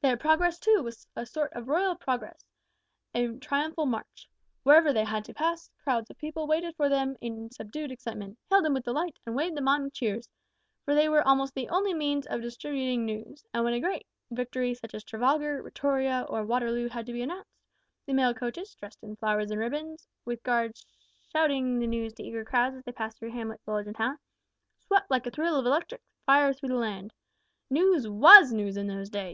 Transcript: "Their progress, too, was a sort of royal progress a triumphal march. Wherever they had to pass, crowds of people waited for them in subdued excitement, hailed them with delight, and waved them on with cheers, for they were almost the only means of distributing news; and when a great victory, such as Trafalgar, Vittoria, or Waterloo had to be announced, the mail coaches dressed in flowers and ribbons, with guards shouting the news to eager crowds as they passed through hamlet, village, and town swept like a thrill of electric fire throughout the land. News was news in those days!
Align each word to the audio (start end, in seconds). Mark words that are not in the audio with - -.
"Their 0.00 0.16
progress, 0.16 0.58
too, 0.58 0.80
was 0.82 1.06
a 1.14 1.26
sort 1.26 1.52
of 1.52 1.68
royal 1.68 1.94
progress 1.94 2.46
a 3.14 3.36
triumphal 3.40 3.84
march. 3.84 4.26
Wherever 4.62 4.90
they 4.90 5.04
had 5.04 5.22
to 5.26 5.34
pass, 5.34 5.70
crowds 5.84 6.08
of 6.08 6.16
people 6.16 6.46
waited 6.46 6.74
for 6.76 6.88
them 6.88 7.14
in 7.20 7.50
subdued 7.50 7.92
excitement, 7.92 8.38
hailed 8.48 8.64
them 8.64 8.72
with 8.72 8.84
delight, 8.86 9.18
and 9.26 9.36
waved 9.36 9.58
them 9.58 9.68
on 9.68 9.82
with 9.84 9.92
cheers, 9.92 10.30
for 10.86 10.94
they 10.94 11.10
were 11.10 11.20
almost 11.28 11.52
the 11.54 11.68
only 11.68 11.92
means 11.92 12.26
of 12.26 12.40
distributing 12.40 13.04
news; 13.04 13.44
and 13.52 13.62
when 13.62 13.74
a 13.74 13.80
great 13.80 14.06
victory, 14.30 14.72
such 14.72 14.94
as 14.94 15.04
Trafalgar, 15.04 15.62
Vittoria, 15.62 16.24
or 16.30 16.42
Waterloo 16.46 16.88
had 16.88 17.04
to 17.04 17.12
be 17.12 17.20
announced, 17.20 17.52
the 18.06 18.14
mail 18.14 18.32
coaches 18.32 18.74
dressed 18.76 19.02
in 19.04 19.14
flowers 19.16 19.50
and 19.50 19.60
ribbons, 19.60 20.08
with 20.24 20.42
guards 20.42 20.86
shouting 21.34 21.80
the 21.80 21.86
news 21.86 22.14
to 22.14 22.22
eager 22.22 22.46
crowds 22.46 22.76
as 22.78 22.84
they 22.84 22.92
passed 22.92 23.18
through 23.18 23.32
hamlet, 23.32 23.60
village, 23.66 23.86
and 23.86 23.96
town 23.96 24.16
swept 24.86 25.10
like 25.10 25.26
a 25.26 25.30
thrill 25.30 25.56
of 25.58 25.66
electric 25.66 26.00
fire 26.24 26.54
throughout 26.54 26.72
the 26.74 26.80
land. 26.80 27.12
News 27.68 28.08
was 28.08 28.54
news 28.54 28.78
in 28.78 28.86
those 28.86 29.10
days! 29.10 29.28